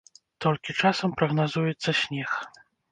Толькі 0.45 0.75
часам 0.85 1.15
прагназуецца 1.21 1.99
снег. 2.05 2.31